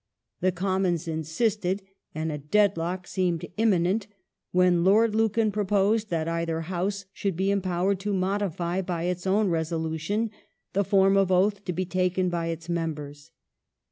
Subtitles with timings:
[0.39, 1.83] The Commons insisted
[2.15, 4.07] and a deadlock seemed imminent,
[4.51, 9.27] when Lord Lucan pro posed that either House should be empowered to modify, by its
[9.27, 10.31] own resolution,
[10.73, 13.29] the form of Oath to be taken by its members.